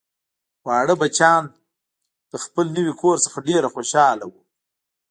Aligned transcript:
واړه 0.65 0.93
بچیان 1.01 1.43
له 2.31 2.37
خپل 2.45 2.65
نوي 2.75 2.93
کور 3.01 3.17
څخه 3.25 3.45
ډیر 3.47 3.63
خوشحاله 3.73 4.25
وو 4.27 4.41